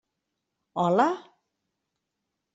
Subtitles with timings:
[0.79, 1.07] Hola?